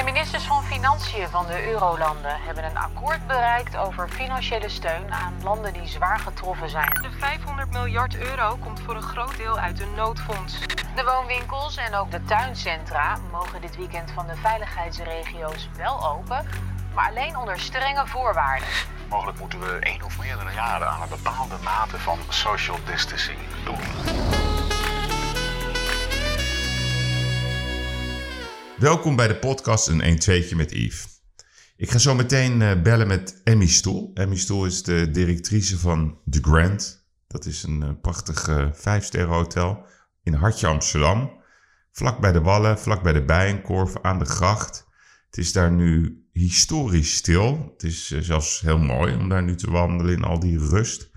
[0.00, 5.34] De ministers van Financiën van de Eurolanden hebben een akkoord bereikt over financiële steun aan
[5.42, 6.88] landen die zwaar getroffen zijn.
[7.02, 10.58] De 500 miljard euro komt voor een groot deel uit een noodfonds.
[10.94, 16.46] De woonwinkels en ook de tuincentra mogen dit weekend van de veiligheidsregio's wel open,
[16.94, 18.68] maar alleen onder strenge voorwaarden.
[19.08, 24.49] Mogelijk moeten we één of meerdere jaren aan een bepaalde mate van social distancing doen.
[28.80, 31.06] Welkom bij de podcast Een 1 2 met Yves.
[31.76, 34.10] Ik ga zo meteen uh, bellen met Emmy Stoel.
[34.14, 37.06] Emmy Stoel is de directrice van The Grand.
[37.26, 39.86] Dat is een uh, prachtig uh, vijfsterren hotel
[40.22, 41.32] in Hartje Amsterdam.
[41.92, 44.86] Vlak bij de Wallen, vlak bij de Bijenkorf, aan de gracht.
[45.26, 47.72] Het is daar nu historisch stil.
[47.72, 51.10] Het is zelfs heel mooi om daar nu te wandelen in al die rust.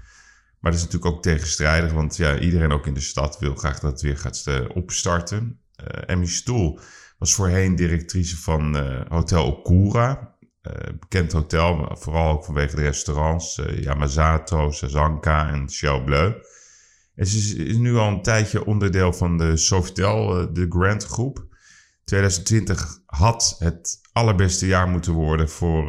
[0.59, 3.79] Maar dat is natuurlijk ook tegenstrijdig, want ja, iedereen ook in de stad wil graag
[3.79, 5.59] dat het weer gaat opstarten.
[6.05, 6.79] Emmy Stoel
[7.23, 10.35] was voorheen directrice van uh, Hotel Okura.
[10.63, 13.57] Uh, bekend hotel, vooral ook vanwege de restaurants.
[13.57, 16.33] Uh, Yamazato, Sazanka en Shell Bleu.
[17.15, 21.45] En ze is, nu al een tijdje onderdeel van de Sofitel, de Grand Groep.
[22.03, 25.85] 2020 had het allerbeste jaar moeten worden voor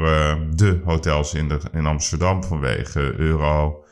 [0.50, 3.84] de hotels in, de, in Amsterdam vanwege Euro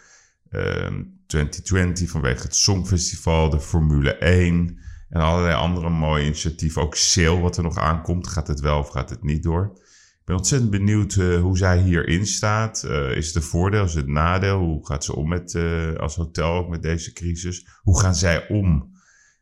[1.27, 4.79] 2020, vanwege het Songfestival, de Formule 1...
[5.13, 6.83] En allerlei andere mooie initiatieven.
[6.83, 8.29] Ook Sale, wat er nog aankomt.
[8.29, 9.73] Gaat het wel of gaat het niet door?
[10.21, 12.85] Ik ben ontzettend benieuwd uh, hoe zij hierin staat.
[12.87, 14.59] Uh, is het een voordeel, is het een nadeel?
[14.59, 17.67] Hoe gaat ze om met, uh, als hotel ook met deze crisis?
[17.83, 18.91] Hoe gaan zij om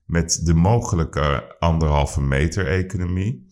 [0.04, 3.48] met de mogelijke anderhalve meter economie?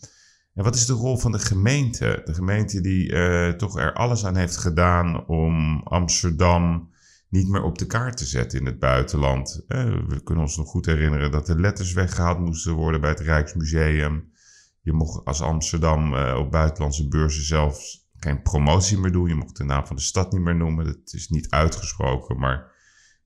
[0.54, 2.22] En wat is de rol van de gemeente?
[2.24, 6.90] De gemeente die toch er alles aan heeft gedaan om Amsterdam
[7.28, 9.64] niet meer op de kaart te zetten in het buitenland.
[10.08, 14.32] we kunnen ons nog goed herinneren dat de letters weggehaald moesten worden bij het Rijksmuseum.
[14.80, 19.28] Je mocht als Amsterdam eh, op buitenlandse beurzen zelfs geen promotie meer doen.
[19.28, 20.84] Je mocht de naam van de stad niet meer noemen.
[20.84, 22.72] Dat is niet uitgesproken, maar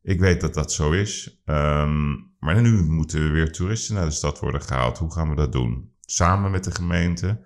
[0.02, 1.40] ik weet dat dat zo is.
[1.44, 4.98] Ehm, maar nu moeten weer toeristen naar de stad worden gehaald.
[4.98, 5.92] Hoe gaan we dat doen?
[6.00, 7.44] Samen met de gemeente?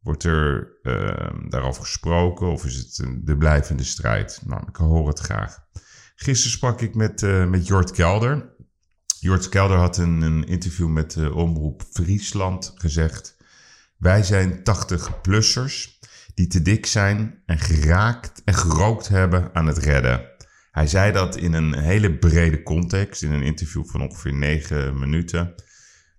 [0.00, 4.42] Wordt er uh, daarover gesproken of is het de blijvende strijd?
[4.46, 5.66] Nou, ik hoor het graag.
[6.20, 8.48] Gisteren sprak ik met, uh, met Jort Kelder.
[9.20, 13.36] Jort Kelder had een, een interview met de Omroep Friesland gezegd.
[13.96, 15.98] Wij zijn 80-plussers
[16.34, 20.28] die te dik zijn en geraakt en gerookt hebben aan het redden.
[20.70, 25.54] Hij zei dat in een hele brede context, in een interview van ongeveer 9 minuten.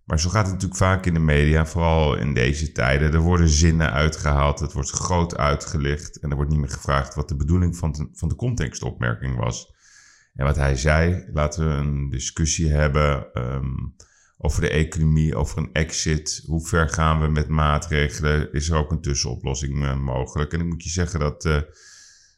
[0.03, 3.13] Maar zo gaat het natuurlijk vaak in de media, vooral in deze tijden.
[3.13, 7.29] Er worden zinnen uitgehaald, het wordt groot uitgelicht en er wordt niet meer gevraagd wat
[7.29, 9.77] de bedoeling van de, van de contextopmerking was.
[10.39, 13.95] En wat hij zei, laten we een discussie hebben um,
[14.37, 16.43] over de economie, over een exit.
[16.45, 18.53] Hoe ver gaan we met maatregelen?
[18.53, 20.53] Is er ook een tussenoplossing uh, mogelijk?
[20.53, 21.61] En ik moet je zeggen dat uh,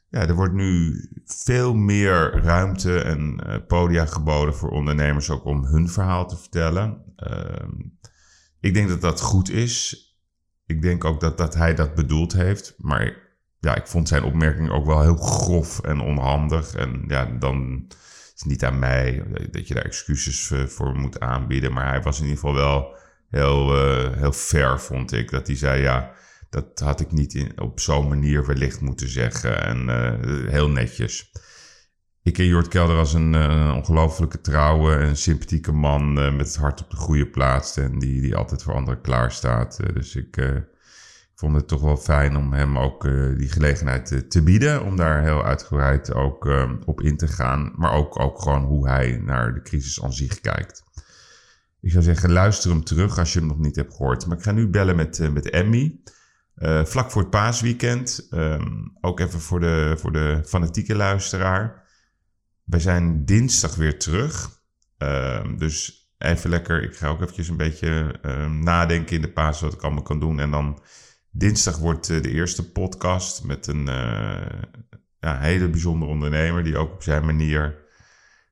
[0.09, 0.95] ja, er wordt nu
[1.25, 7.03] veel meer ruimte en uh, podia geboden voor ondernemers ook om hun verhaal te vertellen.
[8.59, 10.06] ik denk dat dat goed is.
[10.66, 12.73] Ik denk ook dat, dat hij dat bedoeld heeft.
[12.78, 13.30] Maar
[13.61, 16.75] ja, ik vond zijn opmerking ook wel heel grof en onhandig.
[16.75, 21.73] En ja, dan is het niet aan mij dat je daar excuses voor moet aanbieden.
[21.73, 22.95] Maar hij was in ieder geval wel
[23.29, 25.31] heel, uh, heel fair, vond ik.
[25.31, 26.11] Dat hij zei, ja,
[26.49, 29.63] dat had ik niet in, op zo'n manier wellicht moeten zeggen.
[29.63, 31.31] En uh, heel netjes.
[32.23, 36.81] Ik ken Jort Kelder als een, uh, ongelofelijke trouwe en sympathieke man met het hart
[36.83, 37.78] op de goede plaats.
[37.78, 39.79] En die, die altijd voor anderen klaar staat.
[39.93, 40.38] dus ik
[41.41, 44.84] vond het toch wel fijn om hem ook uh, die gelegenheid te, te, bieden.
[44.84, 47.74] Om daar heel uitgebreid ook uh, op in te gaan.
[47.75, 50.84] Maar ook, ook gewoon hoe hij naar de crisis aan zich kijkt.
[51.81, 54.28] Ik zou zeggen, luister hem terug als je hem nog niet hebt gehoord.
[54.28, 56.00] Maar ik ga nu bellen met, met Emmy.
[56.84, 58.28] vlak voor het paasweekend.
[58.31, 61.84] Um, ook even voor de, voor de fanatieke luisteraar.
[62.63, 64.62] Wij zijn dinsdag weer terug.
[64.97, 69.62] Ehm, dus even lekker, ik ga ook eventjes een beetje ehm, nadenken in de paas
[69.62, 70.40] wat ik allemaal kan doen.
[70.40, 70.81] En dan
[71.33, 74.45] Dinsdag wordt eh, de eerste podcast met een uh,
[75.19, 77.89] ja, hele bijzondere ondernemer die ook op zijn manier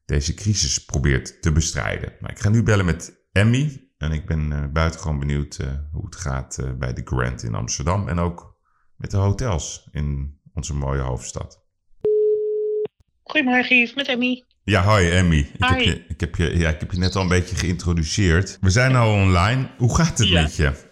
[0.05, 2.13] deze crisis probeert te bestrijden.
[2.19, 5.59] Maar ik ga nu bellen met Emmy en ik ben uh, buitengewoon benieuwd
[5.91, 8.57] hoe het gaat bij de Grand in Amsterdam en ook
[8.95, 11.63] met de hotels in onze mooie hoofdstad.
[13.23, 14.43] Goedemorgen Yves, met Emmy.
[14.63, 15.37] Ja, hoi Emmy.
[15.37, 18.57] Ik, Heb je, ik, heb je, ja, ik heb je net al een beetje geïntroduceerd.
[18.61, 19.69] We zijn al online.
[19.77, 20.88] Hoe gaat het met je?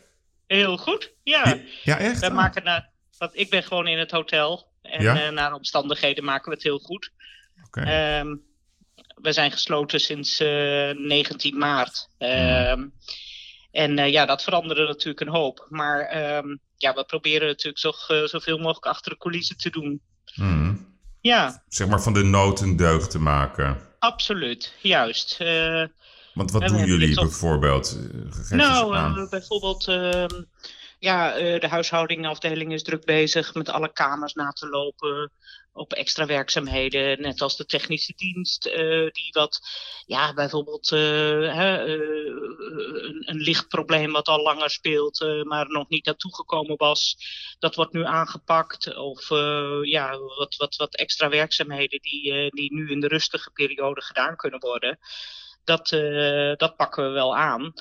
[0.47, 1.59] Heel goed, ja.
[1.83, 2.19] Ja, echt?
[2.19, 4.71] We maken naar, want ik ben gewoon in het hotel.
[4.81, 5.27] En ja?
[5.27, 7.11] uh, naar omstandigheden maken we het heel goed.
[7.65, 8.19] Okay.
[8.19, 8.45] Um,
[9.21, 12.09] we zijn gesloten sinds uh, 19 maart.
[12.17, 12.93] Um,
[13.71, 15.65] En ja, dat veranderde natuurlijk een hoop.
[15.69, 17.91] Maar ehm, ja, we proberen natuurlijk zo,
[18.25, 20.01] zoveel mogelijk achter de coulissen te doen.
[20.33, 20.95] Hmm.
[21.21, 21.63] Ja.
[21.67, 23.77] Zeg maar van de nood een deugd te maken.
[23.99, 25.37] Absoluut, juist.
[26.37, 27.97] Want wat doen jullie bijvoorbeeld?
[28.49, 30.43] nou, bijvoorbeeld ehm,
[30.99, 35.31] ja, de huishoudingafdeling is druk bezig met alle kamers na te lopen
[35.77, 38.73] op extra werkzaamheden, net als de technische dienst, uh,
[39.11, 39.59] die wat,
[40.05, 40.99] ja, bijvoorbeeld uh,
[41.53, 42.25] hè, uh,
[43.03, 47.17] een, een lichtprobleem wat al langer speelt, maar nog niet naartoe gekomen was,
[47.59, 48.95] dat wordt nu aangepakt.
[48.95, 49.29] Of
[49.81, 54.59] ja, wat, wat, wat extra werkzaamheden die, die nu in de rustige periode gedaan kunnen
[54.59, 54.99] worden.
[55.67, 55.89] Dat,
[56.59, 57.73] dat pakken we wel aan.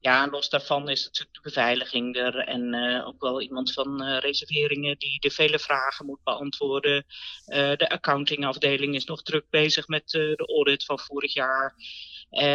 [0.00, 4.18] Ja, los daarvan is natuurlijk de beveiliging er en uh, ook wel iemand van uh,
[4.18, 7.06] reserveringen die de vele vragen moet beantwoorden.
[7.46, 11.74] De accountingafdeling is nog druk bezig met de audit van vorig jaar.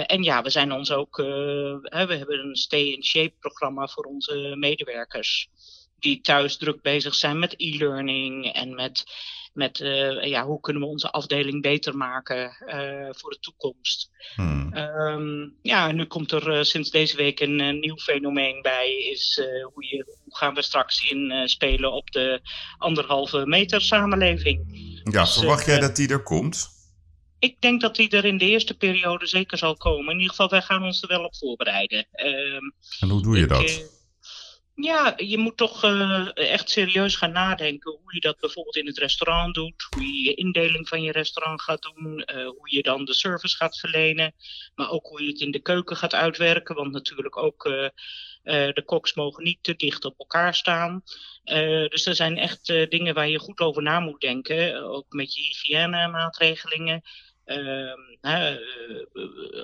[0.06, 4.53] en ja, we zijn ons ook, we hebben een stay in shape programma voor onze
[4.56, 5.47] medewerkers.
[6.00, 9.03] Die thuis druk bezig zijn met e-learning en met
[9.53, 14.09] met uh, ja, hoe kunnen we onze afdeling beter maken uh, voor de toekomst.
[14.35, 14.73] Hmm.
[14.75, 19.41] Um, ja, nu komt er uh, sinds deze week een nieuw fenomeen bij, is
[19.73, 22.41] hoe, je, hoe gaan we straks in spelen op de
[22.77, 24.61] anderhalve meter samenleving.
[25.03, 26.71] Ja, dus, verwacht jij dat die er komt?
[27.39, 30.11] Ik denk dat die er in de eerste periode zeker zal komen.
[30.11, 32.07] In ieder geval, wij gaan ons er wel op voorbereiden.
[32.15, 33.93] Um, en hoe doe je ik, dat?
[34.75, 38.97] Ja, je moet toch uh, echt serieus gaan nadenken hoe je dat bijvoorbeeld in het
[38.97, 43.05] restaurant doet, hoe je je indeling van je restaurant gaat doen, uh, hoe je dan
[43.05, 44.33] de service gaat verlenen,
[44.75, 47.87] maar ook hoe je het in de keuken gaat uitwerken, want natuurlijk ook uh,
[48.73, 51.03] de koks mogen niet te dicht op elkaar staan.
[51.87, 55.41] dus er zijn echt dingen waar je goed over na moet denken, ook met je
[55.41, 56.93] hygiënemaatregelingen.
[56.93, 57.92] Ehm, eh,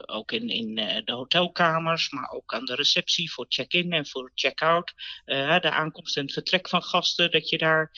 [0.05, 4.93] ook in, eh, de hotelkamers, maar ook aan de receptie voor check-in en voor check-out.
[5.25, 7.91] Uh, de aankomst en het vertrek van gasten, dat je daar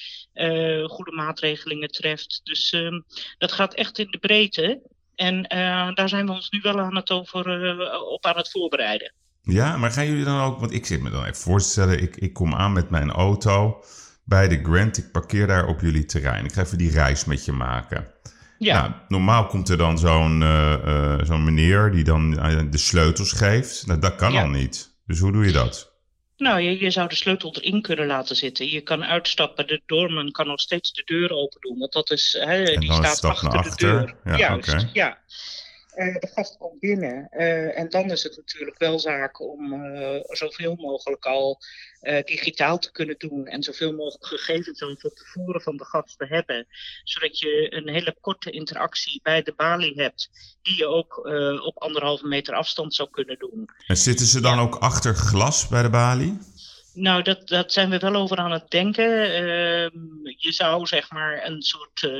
[0.87, 2.41] goede maatregelingen treft.
[2.43, 3.01] Dus ehm,
[3.37, 4.81] dat gaat echt in de breedte.
[5.15, 5.43] En
[5.93, 7.45] daar zijn we ons nu wel aan het over,
[8.05, 9.13] op aan het voorbereiden.
[9.41, 12.33] Ja, maar gaan jullie dan ook, want ik zit me dan even voorstellen, ik, ik
[12.33, 13.83] kom aan met mijn auto
[14.23, 16.45] bij de Grant, ik parkeer daar op jullie terrein.
[16.45, 18.07] Ik ga even die reis met je maken.
[18.63, 18.81] Ja.
[18.81, 23.87] Nou, normaal komt er dan zo'n uh, zo'n meneer die dan uh, de sleutels geeft.
[23.87, 24.41] Nou, dat kan ja.
[24.41, 24.95] dan niet.
[25.05, 25.91] Dus hoe doe je dat?
[26.37, 28.69] Nou, je, je, zou de sleutel erin kunnen laten zitten.
[28.69, 29.67] Je kan uitstappen.
[29.67, 31.77] De doorman kan nog steeds de deur open doen.
[31.77, 34.15] Want dat is, hè, die staat achter, achter, de deur.
[34.23, 34.89] Ja, Juist, okay.
[34.93, 35.17] ja.
[35.95, 37.27] Uh, de gast komt binnen.
[37.31, 41.59] Uh, en dan is het natuurlijk wel zaak om uh, zoveel mogelijk al
[42.25, 43.47] digitaal te kunnen doen.
[43.47, 46.67] En zoveel mogelijk gegevens al van tevoren van de gast te hebben.
[47.03, 50.29] Zodat je een hele korte interactie bij de balie hebt.
[50.61, 51.17] Die je ook
[51.65, 53.69] op anderhalve meter afstand zou kunnen doen.
[53.87, 54.61] En zitten ze dan ja.
[54.61, 56.37] ook achter glas bij de balie?
[56.93, 59.05] Nou, dat, dat zijn we wel over aan het denken.
[59.05, 59.89] Uh,
[60.37, 62.11] je zou zeg maar een soort uh,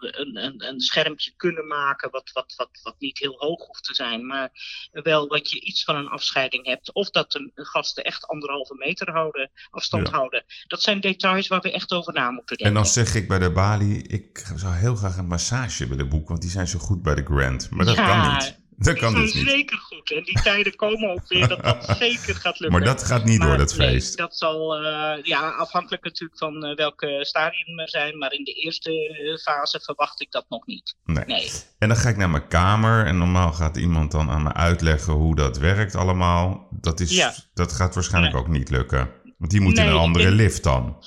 [0.00, 3.94] een, een, een, schermpje kunnen maken, wat, wat, wat, wat niet heel hoog hoeft te
[3.94, 4.50] zijn, maar
[4.92, 6.92] wel wat je iets van een afscheiding hebt.
[6.92, 10.12] Of dat de gasten echt anderhalve meter houden, afstand ja.
[10.12, 10.44] houden.
[10.66, 12.76] Dat zijn details waar we echt over na moeten denken.
[12.76, 16.28] En dan zeg ik bij de balie, ik zou heel graag een massage willen boeken,
[16.28, 17.70] want die zijn zo goed bij de Grand.
[17.70, 18.06] Maar dat ja.
[18.06, 18.59] kan niet.
[18.88, 19.48] Dat kan dus niet.
[19.48, 20.12] zeker goed.
[20.12, 22.78] En die tijden komen ook weer dat dat zeker gaat lukken.
[22.78, 24.16] Maar dat gaat niet maar door, dat nee, feest.
[24.16, 28.18] Dat zal, uh, ja, afhankelijk natuurlijk van uh, welke stadium er zijn.
[28.18, 30.96] Maar in de eerste fase verwacht ik dat nog niet.
[31.04, 31.24] Nee.
[31.26, 31.50] nee.
[31.78, 33.06] En dan ga ik naar mijn kamer.
[33.06, 36.68] En normaal gaat iemand dan aan me uitleggen hoe dat werkt allemaal.
[36.70, 37.34] Dat, is, Ja.
[37.54, 39.10] dat gaat waarschijnlijk ook niet lukken.
[39.38, 41.04] Want die moet in een andere denk- lift dan.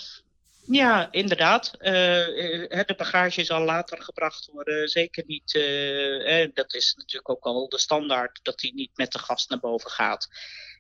[0.66, 1.74] Ja, inderdaad.
[1.80, 1.92] Eh,
[2.86, 4.88] de bagage zal later gebracht worden.
[4.88, 5.56] Zeker niet.
[5.56, 9.60] eh, dat is natuurlijk ook al de standaard dat hij niet met de gast naar
[9.60, 10.28] boven gaat.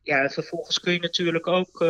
[0.03, 1.81] Ja, en vervolgens kun je natuurlijk ook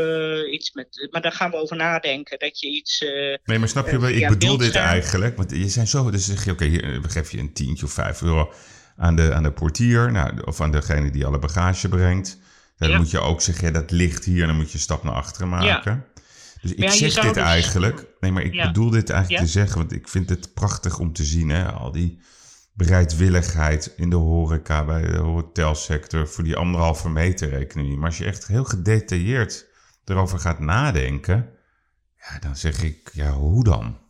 [0.52, 1.08] iets met.
[1.12, 2.40] Maar daar gaan we over nadenken.
[2.40, 3.00] Dat je iets.
[3.44, 4.10] Nee, maar snap je wel?
[4.10, 5.38] Ik bedoel dit eigenlijk.
[5.38, 6.12] Want je zijn zo...
[6.12, 8.54] Dus zeg je, oké, hier, we geven je een tientje of vijf euro
[8.98, 10.12] aan de, aan de portier.
[10.12, 12.38] Nou, of aan degene die alle bagage brengt.
[12.78, 12.98] Dan Ja.
[12.98, 14.42] moet je ook zeggen, ja, dat ligt hier.
[14.42, 16.06] En dan moet je een stap naar achteren maken.
[16.64, 18.06] Dus ik ja, zeg dit dus- eigenlijk...
[18.20, 18.66] Nee, maar ik Ja.
[18.68, 19.46] bedoel dit eigenlijk Ja.
[19.48, 19.78] te zeggen.
[19.78, 21.72] Want ik vind het prachtig om te zien, hè.
[21.72, 22.22] Al die
[22.74, 26.28] bereidwilligheid in de horeca, bij de hotelsector...
[26.28, 27.98] voor die anderhalve meter economie.
[27.98, 29.66] Maar als je echt heel gedetailleerd
[30.06, 31.50] erover gaat nadenken...
[32.18, 34.02] Ja, dan zeg ik, ja, hoe dan?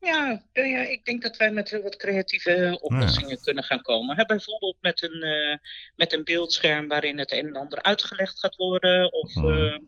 [0.00, 4.16] Ja, nou ja, ik denk dat wij met heel wat creatieve oplossingen kunnen gaan komen.
[4.16, 5.56] Hè, bijvoorbeeld met een, eh,
[5.96, 9.12] met een beeldscherm waarin het een en ander uitgelegd gaat worden.
[9.12, 9.78] Of Mhm.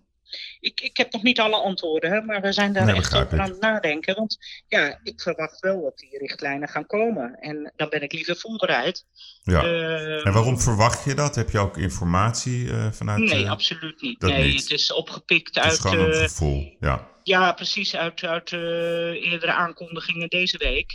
[0.61, 3.41] Ik, ik heb nog niet alle antwoorden, hè, maar we zijn daar Nee, echt over
[3.41, 4.15] aan het nadenken.
[4.15, 7.39] Want ja, ik verwacht wel dat die richtlijnen gaan komen.
[7.41, 9.05] En dan ben ik liever voorbereid.
[9.43, 9.63] Ja.
[9.63, 11.35] Eh, en waarom verwacht je dat?
[11.35, 13.19] Heb je ook informatie eh, vanuit...
[13.19, 14.21] Nee, eh, absoluut niet.
[14.21, 14.63] nee, niet.
[14.63, 15.81] het is opgepikt Het is uit.
[15.81, 17.09] gewoon een gevoel, ja.
[17.23, 17.97] Ja, precies.
[17.97, 20.93] Uit, uit eerdere aankondigingen deze week.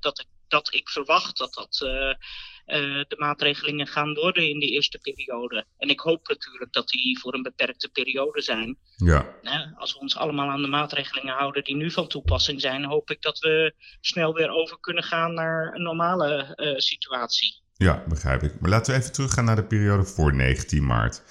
[0.00, 1.86] dat, ik, dat ik verwacht dat dat
[2.68, 5.64] eh, de maatregelingen gaan worden in de eerste periode.
[5.78, 8.78] En ik hoop natuurlijk dat die voor een beperkte periode zijn.
[8.96, 9.36] Ja,
[9.76, 13.22] als we ons allemaal aan de maatregelingen houden die nu van toepassing zijn, hoop ik
[13.22, 17.62] dat we snel weer over kunnen gaan naar een normale eh, situatie.
[17.76, 18.60] ja, begrijp ik.
[18.60, 21.22] Maar laten we even teruggaan naar de periode voor 19 maart.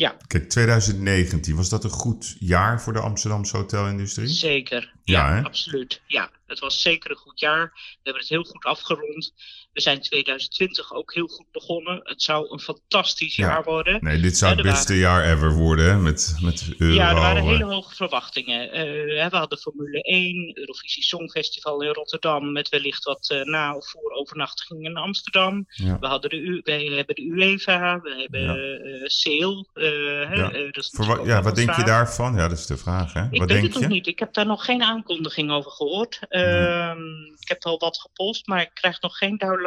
[0.00, 0.16] Ja.
[0.26, 4.28] Kijk, 2019, was dat een goed jaar voor de Amsterdamse hotelindustrie?
[4.28, 4.92] Zeker.
[5.04, 6.02] Ja, absoluut.
[6.06, 7.70] Ja, het was zeker een goed jaar.
[7.72, 9.32] We hebben het heel goed afgerond.
[9.72, 12.00] We zijn 2020 ook heel goed begonnen.
[12.02, 13.46] Het zou een fantastisch Ja.
[13.46, 13.98] jaar worden.
[14.04, 15.96] Nee, dit zou het beste jaar ever worden, hè?
[15.98, 16.94] Met, met euro.
[16.94, 17.48] Ja, er waren eh.
[17.48, 18.72] hele hoge verwachtingen.
[18.72, 18.82] Eh,
[19.30, 24.90] we hadden Formule 1, Eurovisie Songfestival in Rotterdam, met wellicht wat eh, na- of voorovernachtigingen
[24.90, 25.64] in Amsterdam.
[25.68, 25.98] Ja.
[25.98, 30.70] We, hadden de U we hebben de UEFA, we hebben hè, Ja.
[30.72, 32.34] Verwa- wat denk je daarvan?
[32.34, 33.22] Ja, dat is de vraag, hè?
[33.30, 34.06] Ik wat weet denk het nog niet.
[34.06, 36.18] Ik heb daar nog geen aankondiging over gehoord.
[36.28, 36.98] Ehm,
[37.40, 39.59] Ik heb al wat gepost, maar ik krijg nog geen duidelijk,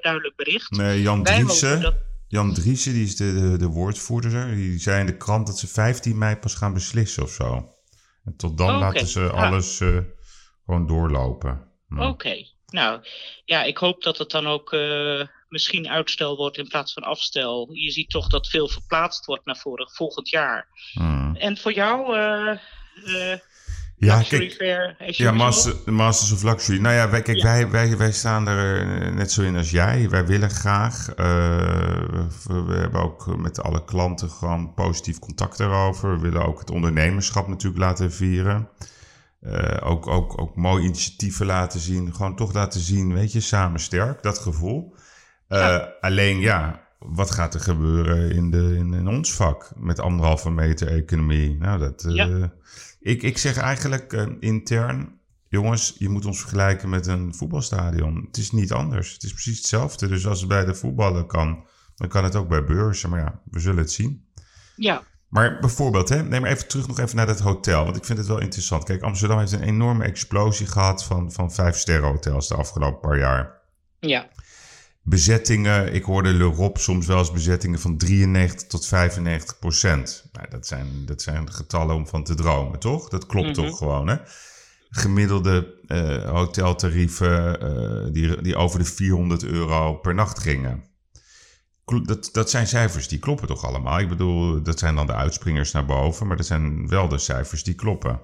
[0.00, 0.70] duidelijk bericht.
[0.70, 5.16] Nee, Jan Driessen, Jan Driessen, die is de, de, de woordvoerder, die zei in de
[5.16, 7.72] krant dat ze 15 mei pas gaan beslissen of zo.
[8.24, 9.28] En tot dan laten ze ja.
[9.28, 9.98] alles eh,
[10.64, 11.66] gewoon doorlopen.
[11.88, 12.08] Ja.
[12.08, 13.00] Oké, nou
[13.44, 17.68] ja, ik hoop dat het dan ook eh, misschien uitstel wordt in plaats van afstel.
[17.72, 20.68] Je ziet toch dat veel verplaatst wordt naar vorig, volgend jaar.
[20.92, 21.36] Hmm.
[21.36, 22.58] En voor jou, eh
[23.04, 23.38] eh
[23.98, 26.80] Ja, Luxury kijk, Fair Ja, master, Masters of Luxury.
[26.80, 27.42] Nou ja, wij, kijk, Ja.
[27.44, 30.08] Wij, wij, wij staan er eh, net zo in als jij.
[30.08, 31.08] Wij willen graag.
[31.08, 31.16] eh,
[32.46, 36.14] we, we hebben ook met alle klanten gewoon positief contact daarover.
[36.14, 38.68] We willen ook het ondernemerschap natuurlijk laten vieren.
[39.40, 42.14] Eh, ook, ook, ook mooie initiatieven laten zien.
[42.14, 44.94] Gewoon toch laten zien, weet je, samen sterk, dat gevoel.
[45.48, 45.94] Ja.
[46.00, 50.88] Alleen ja, wat gaat er gebeuren in, de, in, in ons vak met anderhalve meter
[50.88, 51.56] economie?
[51.58, 52.02] Nou, dat.
[53.08, 58.24] Ik, ik zeg eigenlijk eh, intern, jongens, je moet ons vergelijken met een voetbalstadion.
[58.26, 59.12] Het is niet anders.
[59.12, 60.08] Het is precies hetzelfde.
[60.08, 63.10] Dus als het bij de voetballen kan, dan kan het ook bij beurzen.
[63.10, 64.26] Maar ja, we zullen het zien.
[64.76, 67.84] Ja, Maar bijvoorbeeld, hè, neem maar even terug nog even naar dat hotel.
[67.84, 68.84] Want ik vind het wel interessant.
[68.84, 73.60] Kijk, Amsterdam heeft een enorme explosie gehad van, van vijf-sterren hotels de afgelopen paar jaar.
[74.00, 74.28] ja,
[75.08, 80.28] Bezettingen, ik hoorde Le Rob soms wel eens bezettingen van 93 tot 95 procent.
[80.32, 83.08] Nou, dat, zijn, dat zijn getallen om van te dromen, toch?
[83.08, 83.66] Dat klopt Mhm.
[83.66, 84.16] toch gewoon, hè?
[84.90, 90.84] Gemiddelde eh, hoteltarieven eh, die, die over de 400 euro per nacht gingen.
[92.04, 93.98] Dat, dat zijn cijfers die kloppen toch allemaal?
[93.98, 97.62] Ik bedoel, dat zijn dan de uitspringers naar boven, maar dat zijn wel de cijfers
[97.64, 98.20] die kloppen.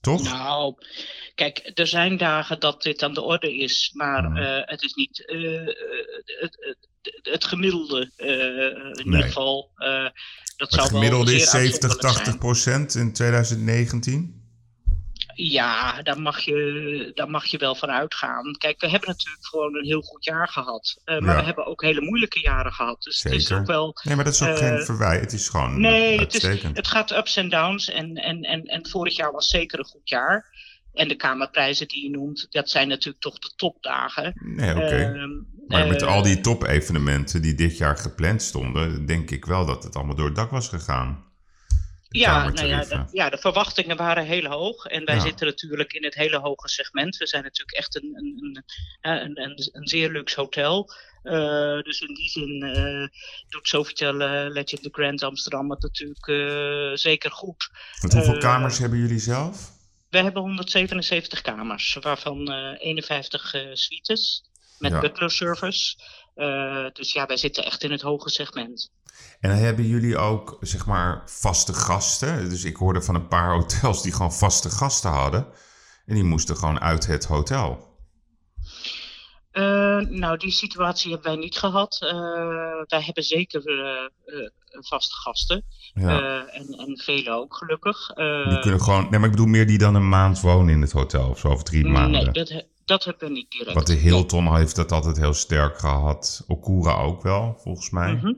[0.00, 0.22] Toch?
[0.22, 0.74] nou,
[1.34, 5.26] kijk, er zijn dagen dat dit aan de orde is, maar eh, het is niet
[5.26, 5.66] eh,
[6.40, 6.78] het, het,
[7.22, 9.04] het gemiddelde eh, in Nee.
[9.04, 9.70] ieder geval.
[9.74, 9.88] eh,
[10.56, 12.38] dat Maar zou het gemiddelde wel is zeer 70, uitzonderlijk 80 zijn.
[12.38, 14.46] procent in 2019.
[15.40, 18.52] Ja, daar mag, je, daar mag je wel van uitgaan.
[18.58, 21.00] Kijk, we hebben natuurlijk gewoon een heel goed jaar gehad.
[21.04, 21.38] Eh, maar Ja.
[21.40, 23.02] we hebben ook hele moeilijke jaren gehad.
[23.02, 23.60] Dus het is Zeker.
[23.60, 23.96] ook wel.
[24.02, 25.20] Nee, maar dat is ook Eh, geen verwijt.
[25.20, 27.90] Het is gewoon Nee, het, is, het gaat ups en downs.
[27.90, 30.56] En, en, en, en vorig jaar was zeker een goed jaar.
[30.94, 34.32] En de kamerprijzen die je noemt, dat zijn natuurlijk toch de topdagen.
[34.44, 34.82] Nee, oké.
[35.14, 35.30] Ehm,
[35.66, 39.82] maar met eh, al die top-evenementen die dit jaar gepland stonden, denk ik wel dat
[39.84, 41.26] het allemaal door het dak was gegaan.
[42.10, 44.84] Ja, nou ja, ja, de verwachtingen waren heel hoog.
[44.84, 45.20] En wij Ja.
[45.20, 47.16] zitten natuurlijk in het hele hoge segment.
[47.16, 48.64] We zijn natuurlijk echt een, een,
[49.00, 50.90] een, een, een, een zeer luxe hotel.
[51.22, 53.06] Eh, dus in die zin eh,
[53.48, 57.68] doet Sofitel eh, Legend the Grand Amsterdam het natuurlijk zeker goed.
[58.00, 59.70] Want hoeveel kamers hebben jullie zelf?
[60.10, 64.42] We hebben 177 kamers, waarvan eh 51 eh, suites
[64.78, 65.00] met Ja.
[65.00, 65.96] butler service.
[66.92, 68.90] Dus ja, wij zitten echt in het hoge segment.
[69.40, 72.48] En hebben jullie ook, zeg maar, vaste gasten.
[72.48, 75.46] Dus ik hoorde van een paar hotels die gewoon vaste gasten hadden.
[76.06, 77.86] En die moesten gewoon uit het hotel.
[79.50, 81.98] Eh, nou, die situatie hebben wij niet gehad.
[82.00, 82.10] Eh,
[82.86, 85.64] wij hebben zeker eh, vaste gasten.
[85.94, 86.46] Ja.
[86.46, 88.06] En, en velen ook, gelukkig.
[88.48, 90.92] Die kunnen gewoon, nee, maar ik bedoel meer die dan een maand wonen in het
[90.92, 91.28] hotel.
[91.28, 92.32] Of zo, of drie maanden.
[92.32, 93.74] nee, dat, dat hebben we niet direct.
[93.74, 96.44] Want de Hilton heeft dat altijd heel sterk gehad.
[96.46, 98.14] Okura ook wel, volgens mij.
[98.14, 98.32] Mhm.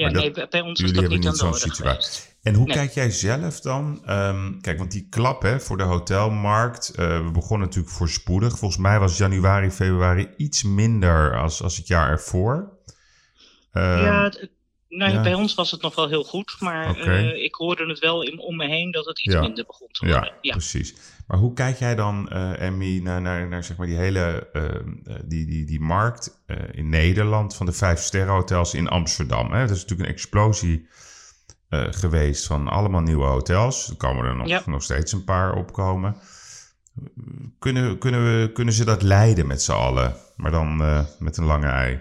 [0.00, 2.22] Ja, Maar dat- nee, bij- ons is dat niet zo'n situatie.
[2.42, 2.76] En hoe Nee.
[2.76, 4.02] kijk jij zelf dan?
[4.06, 6.88] Ehm, kijk, want die klap hè, voor de hotelmarkt.
[6.88, 8.58] eh, we begonnen natuurlijk voorspoedig.
[8.58, 12.78] Volgens mij was januari, februari iets minder als, als het jaar ervoor.
[13.72, 14.32] Ehm, Ja,
[14.88, 18.22] Nou, bij ons was het nog wel heel goed, maar eh, ik hoorde het wel
[18.22, 19.40] in, om me heen dat het iets Ja.
[19.40, 20.24] minder begon te worden.
[20.24, 20.94] Ja, Ja, precies.
[21.30, 24.64] Maar hoe kijk jij dan, eh Emmy, naar, naar, naar zeg maar die hele eh,
[24.64, 24.80] eh,
[25.24, 29.52] die, die, die markt in Nederland van de vijf sterrenhotels in Amsterdam?
[29.52, 29.60] Hè?
[29.66, 30.88] Dat is natuurlijk een explosie
[31.70, 33.88] geweest van allemaal nieuwe hotels.
[33.90, 34.62] Er komen er nog, Ja.
[34.66, 36.16] nog steeds een paar opkomen.
[37.58, 40.76] Kunnen, kunnen, we, kunnen ze dat leiden met z'n allen, maar dan
[41.18, 41.98] met een lange ei?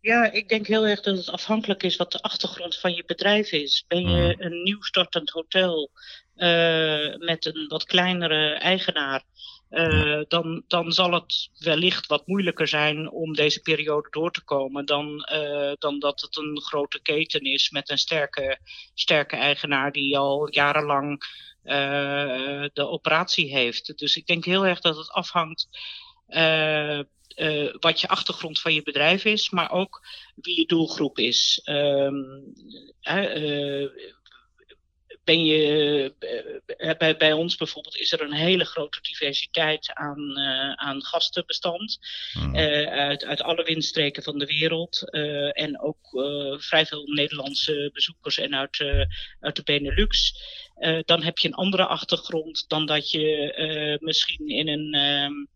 [0.00, 3.52] Ja, ik denk heel erg dat het afhankelijk is wat de achtergrond van je bedrijf
[3.52, 3.84] is.
[3.88, 4.42] Ben je Mm.
[4.44, 5.90] een nieuw startend hotel
[7.18, 9.24] met een wat kleinere eigenaar,
[9.68, 14.84] eh, dan, dan zal het wellicht wat moeilijker zijn om deze periode door te komen
[14.86, 18.58] dan, eh, dan dat het een grote keten is met een sterke,
[18.94, 21.24] sterke eigenaar die al jarenlang
[21.62, 23.98] eh, de operatie heeft.
[23.98, 25.68] Dus ik denk heel erg dat het afhangt.
[26.26, 26.98] eh,
[27.34, 30.00] eh, wat je achtergrond van je bedrijf is, maar ook
[30.34, 31.60] wie je doelgroep is.
[35.24, 36.14] Ehm, eh, ben je,
[36.76, 41.98] eh, bij, bij ons bijvoorbeeld is er een hele grote diversiteit aan, eh, aan gastenbestand.
[42.32, 42.54] Hmm.
[42.54, 45.10] eh, uit, uit alle windstreken van de wereld.
[45.10, 49.04] eh, en ook eh, vrij veel Nederlandse bezoekers en uit, eh,
[49.40, 50.34] uit de Benelux.
[50.74, 55.48] Eh, dan heb je een andere achtergrond dan dat je eh, misschien in een.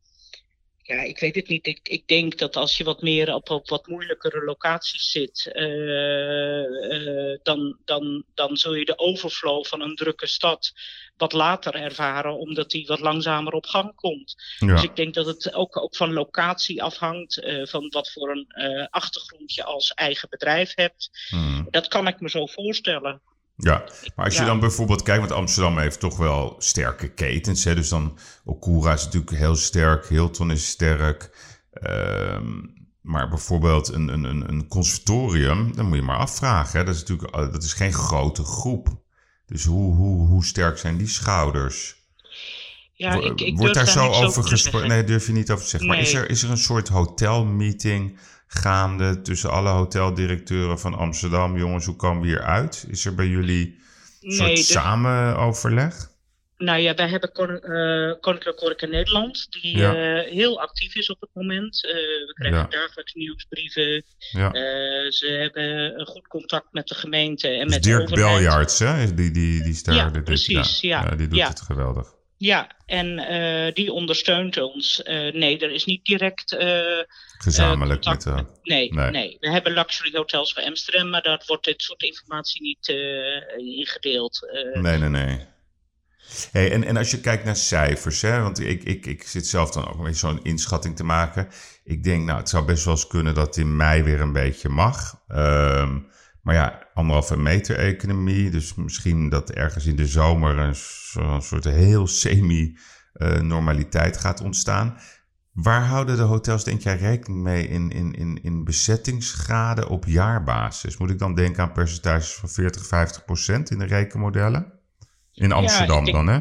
[0.87, 1.67] Ja, ik weet het niet.
[1.67, 7.33] Ik, ik denk dat als je wat meer op, op wat moeilijkere locaties zit, eh,
[7.33, 10.73] eh, dan, dan, dan zul je de overflow van een drukke stad
[11.17, 14.35] wat later ervaren, omdat die wat langzamer op gang komt.
[14.59, 14.67] ja.
[14.67, 18.47] Dus ik denk dat het ook, ook van locatie afhangt, eh, van wat voor een
[18.91, 21.11] achtergrond je als eigen bedrijf hebt.
[21.29, 21.67] Hmm.
[21.71, 23.23] Dat kan ik me zo voorstellen.
[23.57, 23.85] Ja,
[24.15, 24.47] maar als je Ja.
[24.47, 27.65] dan bijvoorbeeld kijkt, want Amsterdam heeft toch wel sterke ketens.
[27.65, 27.75] Hè?
[27.75, 31.31] Dus dan Okura is natuurlijk heel sterk, Hilton is sterk.
[31.73, 32.47] Ehm,
[33.01, 36.79] maar bijvoorbeeld een, een, een, een conservatorium, dan moet je maar afvragen.
[36.79, 36.85] Hè?
[36.85, 38.89] Dat is natuurlijk eh, dat is geen grote groep.
[39.47, 41.97] Dus hoe, hoe, hoe sterk zijn die schouders?
[42.93, 44.89] Ja, ik, ik Wordt durf daar zo over gesproken?
[44.89, 45.89] Nee, durf je niet over te zeggen.
[45.89, 51.59] Maar is er, is er een soort hotelmeeting gaande tussen alle hoteldirecteuren van Amsterdam?
[51.59, 52.87] Jongens, hoe komen we hier uit?
[52.89, 53.79] Is er bij jullie
[54.21, 56.15] een soort Nee, de- samenoverleg?
[56.59, 59.95] Nou ja, wij hebben Kon- eh, Koninklijke Horeca Nederland, die Ja.
[59.95, 61.85] eh, heel actief is op het moment.
[61.87, 62.67] Eh, we krijgen Ja.
[62.67, 64.05] dagelijks nieuwsbrieven.
[64.19, 64.47] Ja.
[64.53, 68.33] Eh, ze hebben een goed contact met de gemeente en Dus met de Dirk overheid.
[68.35, 69.15] Beljaarts, hè?
[69.15, 69.95] Die, die, die is daar.
[69.95, 71.15] Ja, dit- precies, ja.
[71.17, 72.15] die doet het geweldig.
[72.39, 75.03] Ja, en eh, die ondersteunt ons.
[75.03, 76.53] Eh, nee, er is niet direct.
[76.53, 77.03] eh,
[77.39, 78.45] Gezamenlijk met de...
[78.63, 79.11] nee, Nee.
[79.11, 82.89] nee, we hebben luxury hotels voor Amsterdam, maar daar wordt dit soort informatie niet
[83.57, 84.49] ingedeeld.
[84.73, 85.47] Nee, nee, nee.
[86.53, 89.71] Hey, en, en als je kijkt naar cijfers, hè, want ik, ik, ik zit zelf
[89.71, 91.49] dan ook een beetje zo'n inschatting te maken.
[91.85, 94.69] Ik denk, nou, het zou best wel eens kunnen dat in mei weer een beetje
[94.69, 95.23] mag.
[95.29, 95.99] Ehm,
[96.47, 101.43] maar ja, anderhalve meter economie, dus misschien dat ergens in de zomer een, so- een
[101.43, 104.99] soort heel semi-normaliteit gaat ontstaan.
[105.53, 110.97] Waar houden de hotels, denk jij, rekening mee in, in, in, in bezettingsgraden op jaarbasis?
[110.97, 114.73] Moet ik dan denken aan percentages van 40, 50 procent in de rekenmodellen?
[115.33, 116.41] In Amsterdam denk- dan, hè?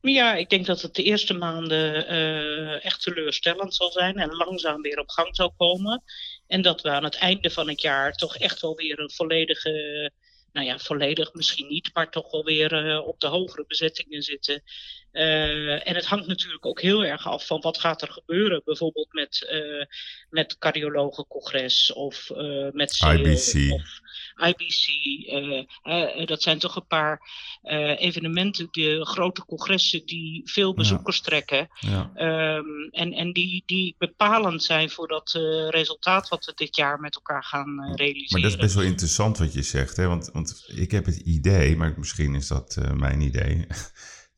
[0.00, 4.82] Ja, ik denk dat het de eerste maanden eh, echt teleurstellend zal zijn en langzaam
[4.82, 6.02] weer op gang zal komen.
[6.48, 10.10] En dat we aan het einde van het jaar toch echt wel weer een volledige,
[10.52, 14.62] nou ja, volledig misschien niet, maar toch wel weer eh, op de hogere bezettingen zitten.
[15.12, 19.12] Eh, en het hangt natuurlijk ook heel erg af van wat gaat er gebeuren, bijvoorbeeld
[19.12, 19.84] met, eh
[20.30, 22.30] met cardiologencongres of
[22.72, 23.72] met CEO IBC.
[23.72, 24.00] of
[24.46, 24.86] IBC.
[25.28, 27.20] eh, eh, dat zijn toch een paar
[27.62, 31.68] eh, evenementen, de grote congressen die veel bezoekers trekken.
[31.80, 32.10] Ja.
[32.14, 37.00] Ehm, en en die, die bepalend zijn voor dat eh, resultaat wat we dit jaar
[37.00, 38.40] met elkaar gaan eh, realiseren.
[38.40, 40.06] Maar dat is best wel interessant wat je zegt, hè?
[40.06, 43.66] Want, want ik heb het idee, maar misschien is dat eh, mijn idee,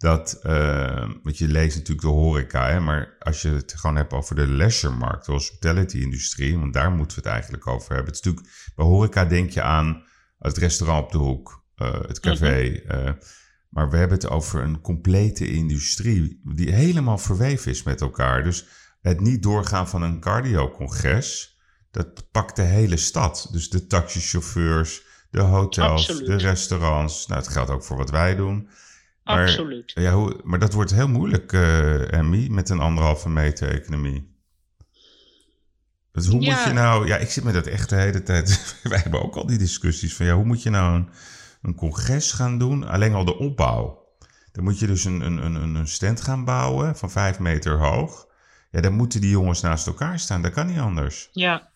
[0.01, 2.81] dat, eh, want je leest natuurlijk de horeca, hè?
[2.81, 7.23] maar als je het gewoon hebt over de leisuremarkt, de hospitality-industrie, want daar moeten we
[7.23, 8.07] het eigenlijk over hebben.
[8.07, 10.03] Het is natuurlijk, bij horeca denk je aan
[10.39, 13.13] het restaurant op de hoek, eh, het café, eh,
[13.69, 18.45] maar we hebben het over een complete industrie die helemaal verweven is met elkaar.
[18.45, 18.67] Dus
[19.01, 21.59] het niet doorgaan van een cardio-congres,
[21.91, 23.49] dat pakt de hele stad.
[23.53, 26.27] Dus de taxichauffeurs, de hotels, Absoluut.
[26.27, 27.27] de restaurants.
[27.27, 28.69] Nou, het geldt ook voor wat wij doen.
[29.25, 29.93] Maar, Absoluut.
[29.95, 34.39] Ja, hoe, maar dat wordt heel moeilijk, eh Emmy, met een anderhalve meter economie.
[36.13, 36.55] Dus hoe Ja.
[36.55, 37.07] moet je nou...
[37.07, 38.75] Ja, ik zit met dat echt de hele tijd...
[38.83, 40.27] wij hebben ook al die discussies van...
[40.27, 41.09] Ja, hoe moet je nou een,
[41.63, 42.89] een congres gaan doen?
[42.89, 43.99] Alleen al de opbouw.
[44.53, 48.27] Dan moet je dus een, een, een, een stand gaan bouwen van vijf meter hoog.
[48.71, 50.43] Ja, dan moeten die jongens naast elkaar staan.
[50.43, 51.29] Dat kan niet anders.
[51.33, 51.70] Ja,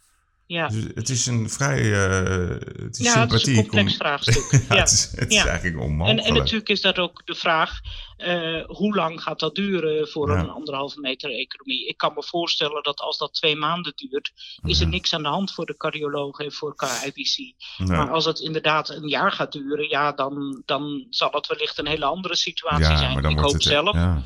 [0.55, 0.69] ja.
[0.69, 2.49] Dus het is een vrij uh,
[2.85, 3.99] het is ja, het is een complex om...
[3.99, 4.51] vraagstuk.
[4.53, 6.21] ja, ja, het is, het is eigenlijk onmogelijk.
[6.21, 7.81] En, en, natuurlijk is dat ook de vraag,
[8.19, 11.87] uh, hoe lang gaat dat duren voor een anderhalve meter economie?
[11.87, 15.29] Ik kan me voorstellen dat als dat twee maanden duurt, is er niks aan de
[15.29, 17.55] hand voor de cardiologen en voor KIBC.
[17.87, 21.87] Maar als het inderdaad een jaar gaat duren, ja, dan, dan zal het wellicht een
[21.87, 23.25] hele andere situatie zijn.
[23.25, 24.23] Ik hoop het, zelf Ja,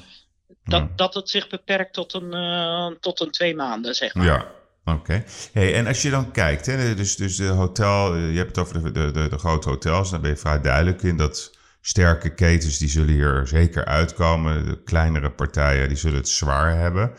[0.65, 4.25] dat, dat het zich beperkt tot een, eh, tot een twee maanden, zeg maar.
[4.25, 4.57] ja.
[4.93, 5.25] Oké.
[5.53, 8.67] Hey, en als je dan kijkt, hè, dus, dus de hotel, eh, je hebt het
[8.67, 12.79] over de, de, de, grote hotels, daar ben je vrij duidelijk in dat sterke ketens,
[12.79, 14.67] die zullen hier zeker uitkomen.
[14.67, 17.13] De kleinere partijen, die zullen het zwaar hebben.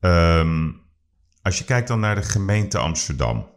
[0.00, 0.70] Ehm,
[1.42, 3.52] als je kijkt dan naar de gemeente Amsterdam.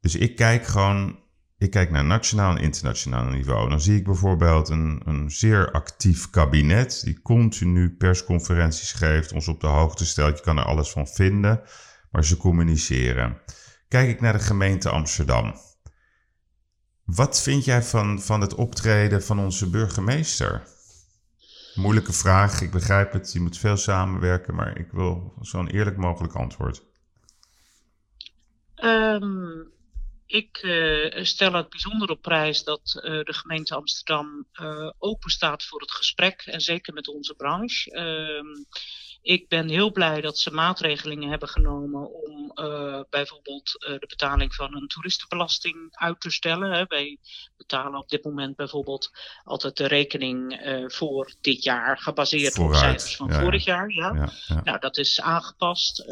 [0.00, 1.18] Dus ik kijk gewoon,
[1.58, 3.68] ik kijk naar nationaal en internationaal niveau.
[3.68, 9.60] Dan zie ik bijvoorbeeld een, een zeer actief kabinet die continu persconferenties geeft, ons op
[9.60, 10.38] de hoogte stelt.
[10.38, 11.60] Je kan er alles van vinden,
[12.12, 13.40] maar ze communiceren.
[13.88, 15.54] Kijk ik naar de gemeente Amsterdam.
[17.04, 20.62] Wat vind jij van, van het optreden van onze burgemeester?
[21.74, 23.32] Moeilijke vraag, ik begrijp het.
[23.32, 26.82] Je moet veel samenwerken, maar ik wil zo'n eerlijk mogelijk antwoord.
[28.74, 29.60] Ehm,
[30.26, 35.64] ik eh, stel het bijzonder op prijs dat eh, de gemeente Amsterdam eh, open staat
[35.64, 37.90] voor het gesprek en zeker met onze branche.
[37.90, 38.64] Ehm,
[39.22, 44.54] ik ben heel blij dat ze maatregelingen hebben genomen om eh, bijvoorbeeld eh, de betaling
[44.54, 46.72] van een toeristenbelasting uit te stellen.
[46.72, 46.84] Hè.
[46.86, 47.18] Wij
[47.56, 49.10] betalen op dit moment bijvoorbeeld
[49.44, 53.40] altijd de rekening eh, voor dit jaar, gebaseerd Vooruit, op cijfers van ja, ja.
[53.40, 53.90] vorig jaar.
[53.90, 54.32] Ja.
[54.64, 56.04] Nou, dat is aangepast.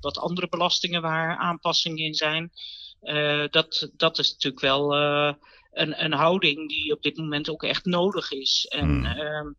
[0.00, 2.52] Wat andere belastingen waar aanpassingen in zijn.
[3.50, 4.94] Dat, dat is natuurlijk wel
[5.72, 8.66] een, een houding die op dit moment ook echt nodig is.
[8.68, 9.56] En Hmm.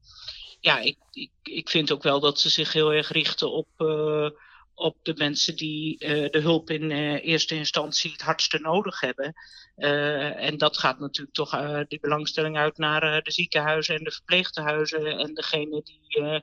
[0.60, 4.30] Ja, ik, ik, ik vind ook wel dat ze zich heel erg richten op, eh,
[4.74, 9.34] op de mensen die eh, de hulp in eh, eerste instantie het hardste nodig hebben.
[10.36, 11.50] En dat gaat natuurlijk toch
[11.88, 16.42] die belangstelling uit naar de ziekenhuizen en de verpleegtehuizen en degene die,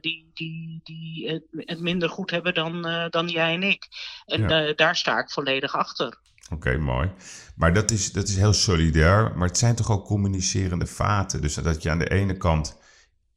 [0.00, 3.88] die, die, die het, minder goed hebben dan, dan jij en ik.
[4.24, 4.72] En Ja.
[4.72, 6.18] daar sta ik volledig achter.
[6.52, 7.10] Oké, mooi.
[7.56, 9.32] Maar dat is, dat is heel solidair.
[9.36, 11.40] Maar het zijn toch ook communicerende vaten.
[11.40, 12.78] Dus dat je aan de ene kant.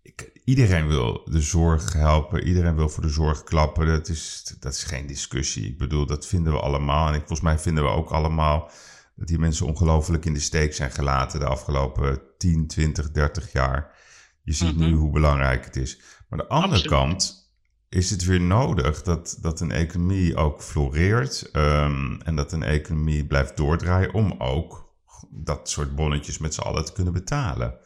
[0.04, 2.44] Ik, iedereen wil de zorg helpen.
[2.48, 3.88] Iedereen wil voor de zorg klappen.
[3.88, 5.66] Dat is, dat is geen discussie.
[5.68, 7.08] Ik bedoel, dat vinden we allemaal.
[7.08, 8.70] En ik, volgens mij vinden we ook allemaal.
[9.16, 11.40] dat die mensen ongelooflijk in de steek zijn gelaten.
[11.40, 13.96] de afgelopen 10, 20, 30 jaar.
[14.44, 14.96] Je ziet nu Mhm.
[14.98, 15.98] hoe belangrijk het is.
[16.30, 16.88] Maar aan de andere Absoluut.
[16.92, 17.52] kant
[17.90, 23.26] is het weer nodig dat, dat een economie ook floreert ehm, en dat een economie
[23.26, 24.94] blijft doordraaien om ook
[25.30, 27.78] dat soort bonnetjes met z'n allen te kunnen betalen.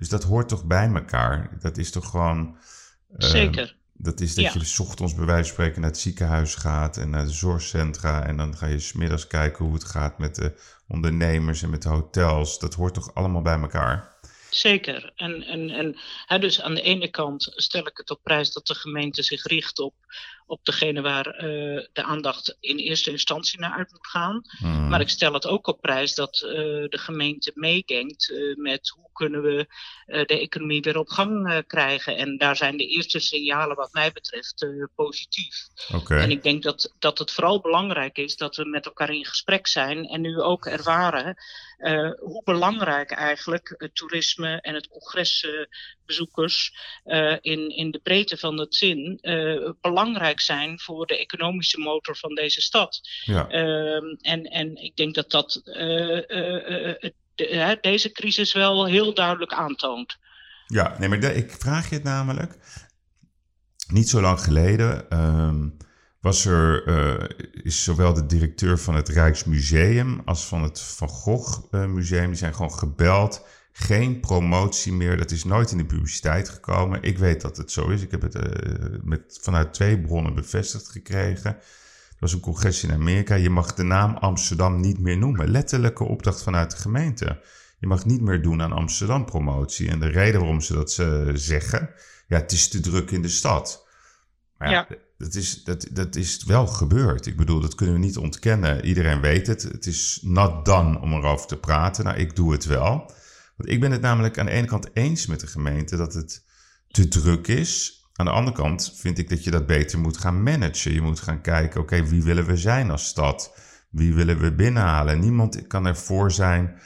[0.00, 1.50] Dus dat hoort toch bij elkaar?
[1.60, 2.56] Dat is toch gewoon...
[3.18, 3.76] ehm, Zeker.
[3.92, 4.50] Dat is dat Ja.
[4.54, 8.26] je 's ochtends bij wijze van spreken naar het ziekenhuis gaat en naar de zorgcentra
[8.26, 11.82] en dan ga je 's middags kijken hoe het gaat met de ondernemers en met
[11.82, 12.58] de hotels.
[12.58, 14.09] Dat hoort toch allemaal bij elkaar?
[14.50, 15.12] Zeker.
[15.16, 18.66] En, en, en hè, dus aan de ene kant stel ik het op prijs dat
[18.66, 19.94] de gemeente zich richt op,
[20.46, 24.42] op degene waar eh, de aandacht in eerste instantie naar uit moet gaan.
[24.58, 24.88] Hmm.
[24.88, 26.52] Maar ik stel het ook op prijs dat eh,
[26.88, 29.66] de gemeente meedenkt eh, met hoe kunnen we
[30.06, 32.16] de economie weer op gang krijgen.
[32.16, 35.66] En daar zijn de eerste signalen wat mij betreft positief.
[35.94, 36.16] Oké.
[36.16, 39.66] En ik denk dat, dat het vooral belangrijk is dat we met elkaar in gesprek
[39.66, 41.36] zijn en nu ook ervaren
[41.80, 48.58] eh, hoe belangrijk eigenlijk het toerisme en het congresbezoekers eh, in, in de breedte van
[48.58, 53.00] het zin eh, belangrijk zijn voor de economische motor van deze stad.
[53.24, 53.48] Ja.
[53.48, 59.14] Ehm, en, en ik denk dat dat eh, eh, eh, de- deze crisis wel heel
[59.14, 60.18] duidelijk aantoont.
[60.66, 62.58] Ja, nee, maar de- ik vraag je het namelijk.
[63.88, 65.68] Niet zo lang geleden ehm,
[66.20, 71.64] was er, eh, is zowel de directeur van het Rijksmuseum als van het Van Gogh
[71.70, 73.46] eh, Museum, die zijn gewoon gebeld.
[73.72, 77.02] Geen promotie meer, dat is nooit in de publiciteit gekomen.
[77.02, 78.02] Ik weet dat het zo is.
[78.02, 78.50] Ik heb het eh,
[79.02, 81.50] met, vanuit twee bronnen bevestigd gekregen.
[81.50, 83.34] Er was een congres in Amerika.
[83.34, 85.50] Je mag de naam Amsterdam niet meer noemen.
[85.50, 87.40] Letterlijke opdracht vanuit de gemeente.
[87.78, 89.88] Je mag niet meer doen aan Amsterdam promotie.
[89.88, 90.90] En de reden waarom ze dat
[91.34, 91.90] zeggen,
[92.26, 93.88] ja, het is te druk in de stad.
[94.60, 94.96] Maar ja, Ja.
[95.18, 97.26] Dat, is, dat, dat is wel gebeurd.
[97.26, 98.84] Ik bedoel, dat kunnen we niet ontkennen.
[98.84, 99.62] Iedereen weet het.
[99.62, 102.04] Het is not done om erover te praten.
[102.04, 103.12] Nou, ik doe het wel.
[103.56, 106.44] Want ik ben het namelijk aan de ene kant eens met de gemeente dat het
[106.88, 108.04] te druk is.
[108.12, 110.92] Aan de andere kant vind ik dat je dat beter moet gaan managen.
[110.92, 113.54] Je moet gaan kijken, oké, wie willen we zijn als stad?
[113.90, 115.20] Wie willen we binnenhalen?
[115.20, 116.80] Niemand kan ervoor zijn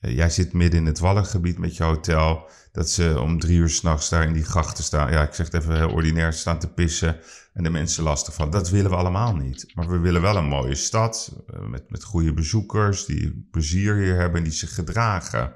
[0.00, 2.50] eh, jij zit midden in het Wallengebied met je hotel.
[2.78, 5.12] Dat ze om drie uur s'nachts daar in die grachten staan.
[5.12, 7.20] Ja, ik zeg het even heel ordinair, staan te pissen.
[7.52, 8.50] En de mensen lastig van.
[8.50, 9.74] Dat willen we allemaal niet.
[9.74, 11.32] Maar we willen wel een mooie stad.
[11.52, 13.04] eh, Met, met goede bezoekers.
[13.04, 15.54] Die plezier hier hebben en die zich gedragen.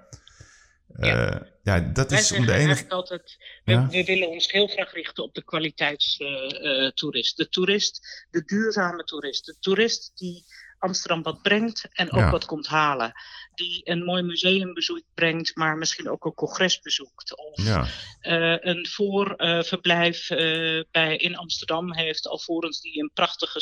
[0.96, 1.30] Ja.
[1.30, 3.88] Eh, ja, dat Wij is om de altijd, we, Ja.
[3.88, 7.36] we willen ons heel graag richten op de kwaliteitstoerist.
[7.36, 9.46] de toerist, de duurzame toerist.
[9.46, 10.44] De toerist die
[10.78, 12.30] Amsterdam wat brengt en ook Ja.
[12.30, 13.12] wat komt halen.
[13.54, 17.36] Die een mooi museumbezoek brengt, maar misschien ook een congres bezoekt.
[17.36, 17.86] Of Ja,
[18.20, 23.60] eh, een voorverblijf eh, bij, in Amsterdam heeft, alvorens die een prachtige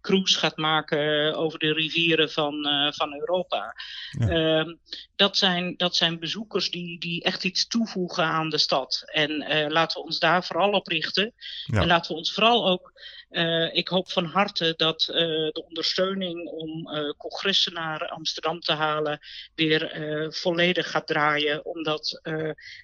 [0.00, 2.54] cruise gaat maken eh, over de rivieren van,
[2.94, 3.74] van Europa.
[4.18, 4.28] Ja.
[4.28, 4.74] Ehm,
[5.16, 9.02] dat, zijn, dat zijn bezoekers die, die echt iets toevoegen aan de stad.
[9.06, 9.30] En
[9.72, 11.34] laten we ons daar vooral op richten.
[11.64, 11.80] Ja.
[11.80, 12.92] En laten we ons vooral ook.
[13.28, 18.72] Eh, ik hoop van harte dat eh, de ondersteuning om eh, congressen naar Amsterdam te
[18.72, 19.20] halen
[19.54, 19.94] weer
[20.30, 21.64] volledig gaat draaien.
[21.64, 22.20] Omdat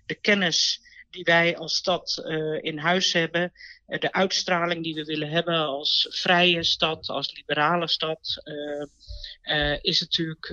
[0.06, 2.22] de kennis die wij als stad
[2.60, 3.52] in huis hebben,
[3.86, 8.42] de uitstraling die we willen hebben als vrije stad, als liberale stad,
[9.80, 10.46] is natuurlijk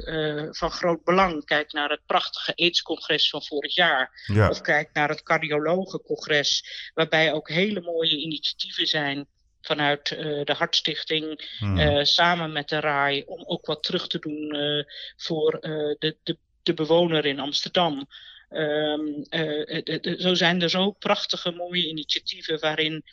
[0.58, 1.46] van groot belang.
[1.46, 4.24] Kijk naar het prachtige AIDS-congres van vorig jaar.
[4.26, 9.28] ja, Of kijk naar het cardiologencongres, waarbij ook hele mooie initiatieven zijn
[9.62, 11.78] vanuit eh, de Hartstichting, Hmm.
[11.80, 14.84] eh, samen met de RAI, om ook wat terug te doen eh,
[15.18, 15.52] voor
[16.00, 18.08] de, de, de bewoner in Amsterdam.
[18.50, 23.04] Ehm, eh, eh, de- de- zo zijn er zo prachtige mooie initiatieven waarin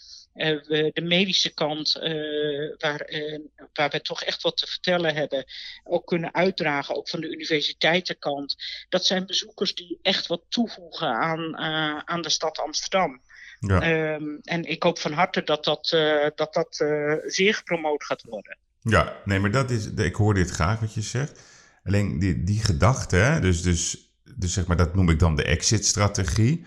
[0.67, 1.93] we de medische kant,
[2.79, 3.11] waar,
[3.73, 5.45] waar we toch echt wat te vertellen hebben,
[5.85, 8.57] ook kunnen uitdragen, ook van de universiteitenkant.
[8.89, 11.57] Dat zijn bezoekers die echt wat toevoegen aan,
[12.09, 13.23] aan de stad Amsterdam.
[13.59, 13.81] Ja.
[13.81, 18.23] Ehm, en ik hoop van harte dat dat, eh, dat, dat eh, zeer gepromoot gaat
[18.23, 18.59] worden.
[18.81, 21.41] Ja, nee, maar dat is, ik hoor dit graag wat je zegt.
[21.85, 26.65] Alleen die, die gedachte, dus, dus, dus zeg maar, dat noem ik dan de exit-strategie.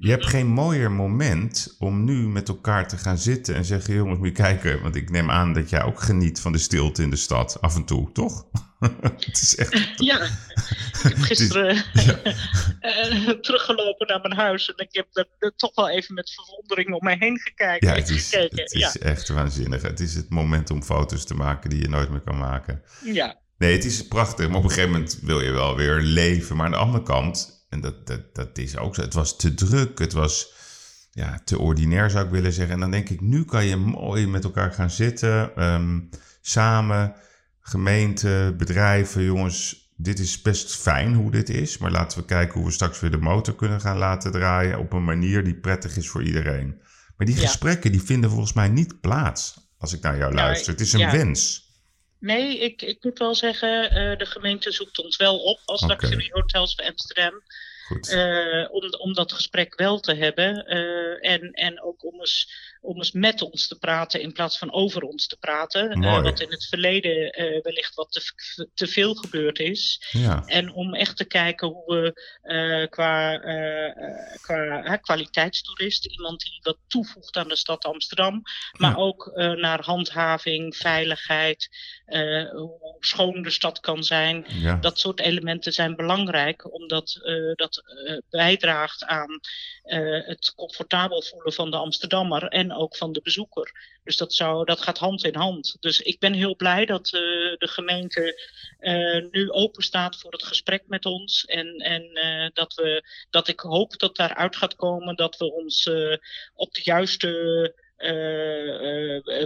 [0.00, 4.18] Je hebt geen mooier moment om nu met elkaar te gaan zitten en zeggen: jongens,
[4.18, 4.82] moet je kijken.
[4.82, 7.74] Want ik neem aan dat jij ook geniet van de stilte in de stad, af
[7.74, 8.46] en toe, toch?
[9.26, 9.92] het is echt.
[9.96, 11.76] Ja, ik heb gisteren
[12.80, 16.94] eh, teruggelopen naar mijn huis en ik heb er, er toch wel even met verwondering
[16.94, 17.88] om mij heen gekeken.
[17.88, 18.62] Ja, het is, gekeken.
[18.62, 19.82] het is echt waanzinnig.
[19.82, 22.82] Het is het moment om foto's te maken die je nooit meer kan maken.
[23.04, 23.38] ja.
[23.58, 26.56] Nee, het is prachtig, maar op een gegeven moment wil je wel weer leven.
[26.56, 29.54] Maar aan de andere kant, en dat, dat, dat is ook zo, het was te
[29.54, 30.52] druk, het was
[31.10, 32.74] ja, te ordinair zou ik willen zeggen.
[32.74, 36.00] En dan denk ik, nu kan je mooi met elkaar gaan zitten, ehm,
[36.40, 37.14] samen,
[37.60, 39.86] gemeente, bedrijven, jongens.
[40.00, 43.10] Dit is best fijn hoe dit is, maar laten we kijken hoe we straks weer
[43.10, 46.80] de motor kunnen gaan laten draaien op een manier die prettig is voor iedereen.
[47.16, 47.40] Maar die Ja.
[47.40, 50.72] gesprekken die vinden volgens mij niet plaats als ik naar jou Nou, luister.
[50.72, 51.10] Het is een ja.
[51.12, 51.67] wens.
[52.20, 55.92] Nee, ik, ik moet wel zeggen, eh, de gemeente zoekt ons wel op als Oké.
[55.92, 57.42] Luxury Hotels van Amsterdam.
[57.86, 58.08] Goed.
[58.08, 60.66] eh, om, om dat gesprek wel te hebben.
[60.66, 64.72] eh, en, en ook om eens, om eens met ons te praten in plaats van
[64.72, 65.90] over ons te praten.
[65.90, 70.06] eh, wat in het verleden eh, wellicht wat te, te veel gebeurd is.
[70.10, 70.42] ja.
[70.46, 73.38] En om echt te kijken hoe we eh, qua,
[74.40, 78.42] qua kwaliteitstoerist, iemand die wat toevoegt aan de stad Amsterdam,
[78.78, 78.96] maar Ja.
[78.96, 81.68] ook naar handhaving, veiligheid,
[82.52, 84.44] hoe schoon de stad kan zijn.
[84.48, 84.74] ja.
[84.76, 87.20] Dat soort elementen zijn belangrijk, omdat
[87.54, 87.82] dat
[88.30, 89.40] bijdraagt aan
[90.26, 93.98] het comfortabel voelen van de Amsterdammer en ook van de bezoeker.
[94.04, 95.76] Dus dat, zou, dat gaat hand in hand.
[95.80, 97.20] Dus ik ben heel blij dat eh,
[97.58, 101.44] de gemeente eh, nu open staat voor het gesprek met ons.
[101.44, 105.90] En, en eh, dat, we, dat ik hoop dat daaruit gaat komen dat we ons
[106.54, 107.86] op de juiste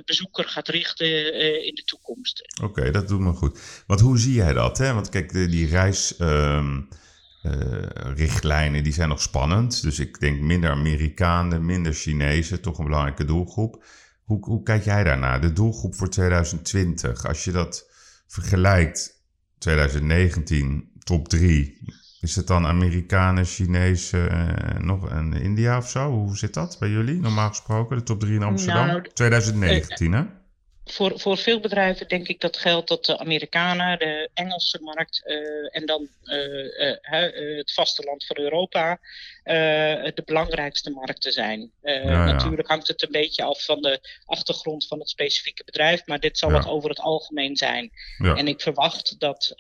[0.05, 2.61] bezoeker gaat richten in de toekomst.
[2.63, 3.85] Oké, dat doet me goed.
[3.87, 4.79] Want hoe zie jij dat?
[4.79, 4.93] Hè?
[4.95, 5.69] Want kijk, die
[7.43, 9.83] reisrichtlijnen die zijn nog spannend.
[9.83, 13.85] Dus ik denk minder Amerikanen, minder Chinezen, toch een belangrijke doelgroep.
[14.25, 15.41] Hoe, hoe kijk jij daarnaar?
[15.41, 17.91] De doelgroep voor 2020, als je dat
[18.27, 19.23] vergelijkt,
[19.59, 21.81] 2019, top 3.
[22.21, 26.11] Is het dan Amerikanen, Chinezen eh, nog en India of zo?
[26.11, 27.97] Hoe zit dat bij jullie normaal gesproken?
[27.97, 28.87] De top 3 in Amsterdam?
[28.87, 30.25] Nou, 2019, hè?
[30.85, 35.77] Voor, voor veel bedrijven denk ik dat geldt dat de Amerikanen, de Engelse markt eh,
[35.77, 36.09] en dan
[37.01, 39.01] hè, eh, het vasteland van Europa
[40.15, 41.73] de belangrijkste markten zijn.
[41.83, 42.25] Ja, ja.
[42.25, 46.39] Natuurlijk hangt het een beetje af van de achtergrond van het specifieke bedrijf, maar dit
[46.39, 46.57] zal Ja.
[46.57, 47.91] het over het algemeen zijn.
[48.19, 49.55] En ik verwacht dat,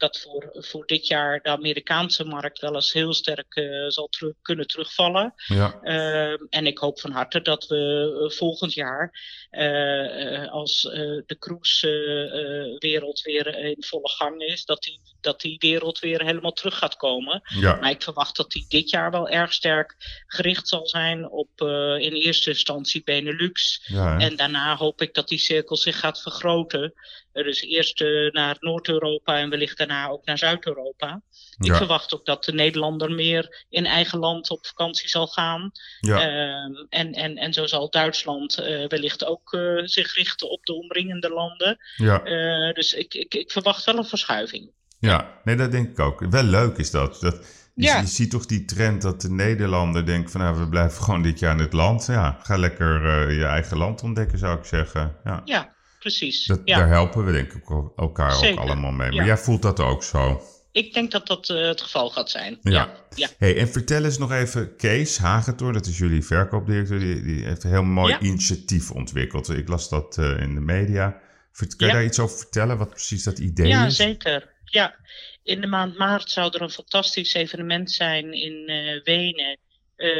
[0.00, 4.34] dat voor, voor dit jaar de Amerikaanse markt wel eens heel sterk uh, zal terug,
[4.42, 5.34] kunnen terugvallen.
[5.46, 5.78] Ja.
[5.82, 9.12] Uh, en ik hoop van harte dat we volgend jaar,
[9.50, 10.80] uh, als
[11.26, 16.78] de cruise-wereld weer in volle gang is, dat die, dat die wereld weer helemaal terug
[16.78, 17.42] gaat komen.
[17.60, 17.74] Ja.
[17.74, 19.94] Maar ik verwacht dat die dit jaar wel erg sterk
[20.26, 21.60] gericht zal zijn op
[22.00, 23.82] in eerste instantie Benelux.
[23.86, 26.94] Ja, en daarna hoop ik dat die cirkel zich gaat vergroten.
[27.32, 31.22] dus eerst naar Noord-Europa en wellicht daarna ook naar Zuid-Europa.
[31.58, 35.70] Ik verwacht ook dat de Nederlander meer in eigen land op vakantie zal gaan.
[36.00, 36.20] Ja.
[36.20, 40.74] Ehm, en, en, en zo zal Duitsland eh, wellicht ook eh, zich richten op de
[40.74, 41.78] omringende landen.
[41.96, 42.22] ja.
[42.22, 44.70] Eh, dus ik, ik, ik verwacht wel een verschuiving.
[44.98, 46.20] Ja, nee, dat denk ik ook.
[46.30, 47.20] Wel leuk is dat.
[47.20, 47.34] dat
[47.74, 48.00] je, Ja.
[48.00, 51.38] je ziet toch die trend dat de Nederlander denkt van nou, we blijven gewoon dit
[51.38, 52.06] jaar in het land.
[52.06, 55.16] Ja, ga lekker je eigen land ontdekken, zou ik zeggen.
[55.24, 56.46] Ja, Ja, precies.
[56.46, 56.78] dat, ja.
[56.78, 59.08] Daar helpen we denk ik elkaar ook allemaal mee.
[59.08, 59.24] Maar Ja.
[59.24, 60.42] jij voelt dat ook zo.
[60.72, 62.58] Ik denk dat dat eh, het geval gaat zijn.
[62.62, 62.70] Ja.
[62.72, 62.94] Ja.
[63.14, 63.28] Ja.
[63.38, 67.64] Hey, en vertel eens nog even, Kees Hagentoor, dat is jullie verkoopdirecteur, die, die heeft
[67.64, 68.20] een heel mooi Ja.
[68.20, 69.48] initiatief ontwikkeld.
[69.48, 71.20] Ik las dat eh, in de media.
[71.52, 71.92] Kun je Ja.
[71.92, 73.96] daar iets over vertellen, wat precies dat idee Ja, is?
[73.96, 74.48] zeker.
[74.64, 74.94] Ja,
[75.42, 79.58] in de maand maart zou er een fantastisch evenement zijn in eh, Wenen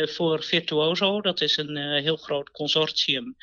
[0.08, 1.20] voor Virtuoso.
[1.20, 3.36] Dat is een heel groot consortium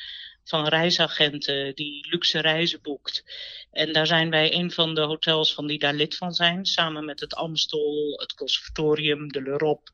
[0.48, 3.24] van reisagenten die luxe reizen boekt.
[3.72, 7.06] En daar zijn wij een van de hotels van die daar lid van zijn, samen
[7.06, 9.92] met het Amstel, het Conservatorium, de L'Europe,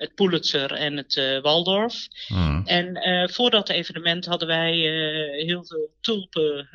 [0.00, 2.08] het Pulitzer en het eh, Waldorf.
[2.26, 2.62] Hmm.
[2.66, 6.68] En eh, voor dat evenement hadden wij eh, heel veel tulpen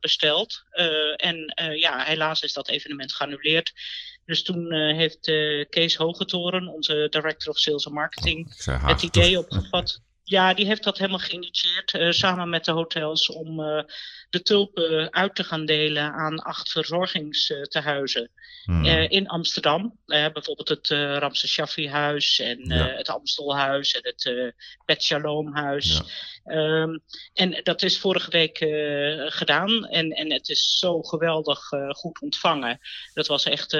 [0.00, 0.64] besteld.
[1.16, 3.72] En ja, helaas is dat evenement geannuleerd.
[4.24, 5.20] Dus toen heeft
[5.68, 10.00] Kees Hogetoren, onze Director of Sales and Marketing, het idee opgevat.
[10.32, 13.82] Ja, die heeft dat helemaal geïnitieerd eh, samen met de hotels om eh,
[14.30, 18.30] de tulpen uit te gaan delen aan acht verzorgingstehuizen
[18.64, 18.84] Hmm.
[18.84, 19.98] eh, in Amsterdam.
[20.06, 22.86] Bijvoorbeeld het eh Ramses Shaffi huis en Ja.
[22.86, 24.50] het Amstelhuis en het eh
[24.84, 26.00] Bet Shalom huis.
[26.44, 26.52] Ja.
[26.52, 26.98] Ehm,
[27.34, 28.58] en dat is vorige week
[29.32, 32.78] gedaan en, en het is zo geweldig goed ontvangen.
[33.14, 33.70] Dat was echt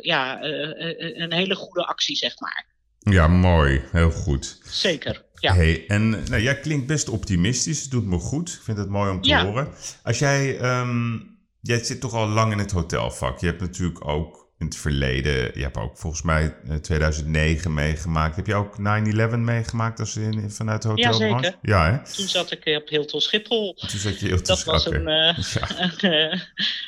[0.00, 2.73] ja, een hele goede actie, zeg maar.
[3.04, 3.82] Ja, mooi.
[3.92, 4.60] Heel goed.
[4.64, 5.24] Zeker.
[5.34, 5.54] Ja.
[5.54, 7.82] Hey, en nou, jij klinkt best optimistisch.
[7.82, 8.48] Het doet me goed.
[8.48, 9.44] Ik vind het mooi om te Ja.
[9.44, 9.68] horen.
[10.02, 11.12] Als jij, ehm,
[11.60, 13.38] jij zit toch al lang in het hotelvak.
[13.38, 18.36] Je hebt natuurlijk ook in het verleden, je hebt ook volgens mij eh, 2009 meegemaakt.
[18.36, 18.82] Heb je ook 9-11
[19.38, 21.44] meegemaakt als in, vanuit de hotelbranche?
[21.44, 21.58] zeker.
[21.62, 22.12] Ja, hè?
[22.14, 23.74] Toen zat ik eh, op Hilton Schiphol.
[23.74, 26.38] Toen zat je heel Dat was een, eh, Ja.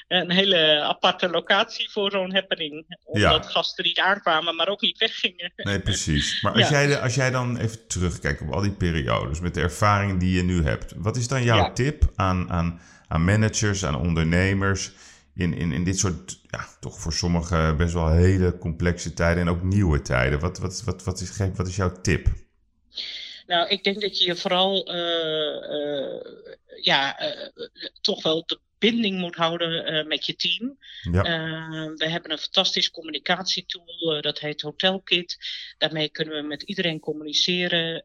[0.21, 2.99] een hele aparte locatie voor zo'n happening.
[3.05, 5.53] Omdat gasten niet aankwamen, maar ook niet weggingen.
[5.57, 6.43] Nee, precies.
[6.43, 6.83] Maar als, Ja.
[6.85, 10.43] jij, als jij dan even terugkijkt op al die periodes met de ervaring die je
[10.43, 11.73] nu hebt, wat is dan jouw Ja.
[11.73, 14.91] tip aan, aan, aan managers, aan ondernemers
[15.37, 19.49] in, in, in dit soort, ja, toch voor sommigen best wel hele complexe tijden en
[19.49, 20.41] ook nieuwe tijden?
[20.41, 22.29] Wat, wat, wat, wat, is, wat is jouw tip?
[23.47, 26.27] Nou, ik denk dat je vooral eh, eh,
[26.81, 27.51] ja, eh,
[28.01, 30.79] toch wel de binding moet houden eh, met je team.
[31.13, 35.37] Ja, Eh, we hebben een fantastisch communicatietool, eh, dat heet Hotelkit.
[35.79, 38.05] Daarmee kunnen we met iedereen communiceren.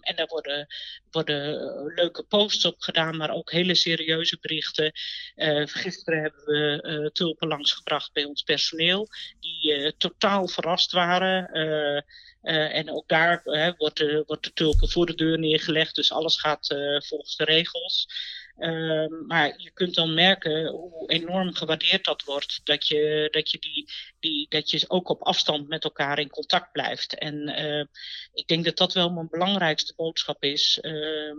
[0.00, 0.66] en daar worden,
[1.10, 1.60] worden
[1.94, 4.92] leuke posts op gedaan, maar ook hele serieuze berichten.
[5.64, 9.08] Gisteren hebben we tulpen langsgebracht bij ons personeel,
[9.40, 11.48] die totaal verrast waren.
[12.72, 13.42] En ook daar
[13.76, 16.66] wordt, de, wordt de tulpen voor de deur neergelegd, dus alles gaat
[17.06, 18.06] volgens de regels.
[18.58, 22.60] Ehm, maar je kunt dan merken hoe enorm gewaardeerd dat wordt.
[22.64, 23.88] Dat je, dat je, die,
[24.20, 27.14] die, dat je ook op afstand met elkaar in contact blijft.
[27.14, 27.84] En eh,
[28.32, 30.78] ik denk dat dat wel mijn belangrijkste boodschap is.
[30.80, 31.38] Ehm,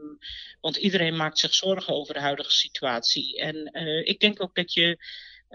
[0.61, 3.37] want iedereen maakt zich zorgen over de huidige situatie.
[3.37, 4.97] En eh, ik denk ook dat je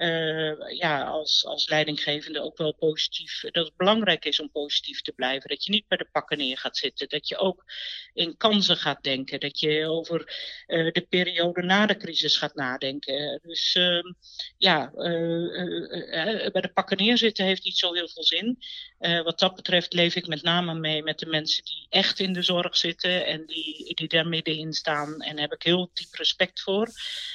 [0.01, 3.41] eh, ja, als, als leidinggevende ook wel positief.
[3.41, 5.49] Dat het belangrijk is om positief te blijven.
[5.49, 7.09] Dat je niet bij de pakken neer gaat zitten.
[7.09, 7.65] Dat je ook
[8.13, 9.41] in kansen gaat denken.
[9.41, 10.35] Dat je over
[10.67, 13.41] eh, de periode na de crisis gaat nadenken.
[13.43, 14.13] Dus ehm,
[14.57, 18.59] ja, eh, bij de pakken neerzitten heeft niet zo heel veel zin.
[18.99, 22.43] Wat dat betreft leef ik met name mee met de mensen die echt in de
[22.43, 25.21] zorg zitten en die, die daar middenin staan.
[25.21, 26.89] En daar heb ik heel diep respect voor.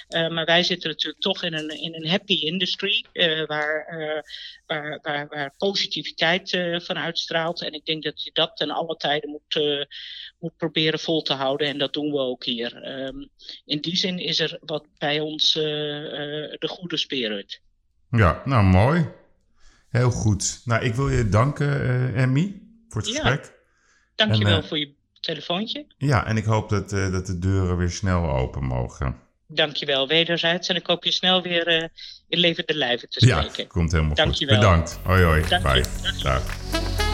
[0.07, 4.21] Maar wij zitten natuurlijk toch in een, in een happy industry, eh, waar, eh,
[4.65, 7.61] waar, waar, waar positiviteit eh, van uitstraalt.
[7.61, 9.87] En ik denk dat je dat ten alle tijden moet,
[10.39, 11.67] moet proberen vol te houden.
[11.67, 12.81] En dat doen we ook hier.
[12.81, 13.25] Ehm,
[13.65, 17.61] in die zin is er wat bij ons de goede spirit.
[18.09, 19.05] ja nou mooi.
[19.89, 20.61] Heel goed.
[20.65, 23.21] Nou, ik wil je danken, eh Emmy, voor het Ja.
[23.21, 23.53] gesprek.
[24.15, 25.85] Dankjewel En, eh, voor je telefoontje.
[25.97, 29.19] Ja, en ik hoop dat, dat de deuren weer snel open mogen.
[29.47, 30.67] Dankjewel, wederzijds.
[30.67, 31.87] En ik hoop je snel weer uh,
[32.27, 33.63] in levende lijven te spreken.
[33.63, 34.55] Ja, komt helemaal Dankjewel.
[34.55, 34.63] goed.
[34.63, 34.99] Bedankt.
[35.03, 35.43] Hoi hoi.
[35.47, 35.83] Dank Bye.
[36.23, 37.04] Dag.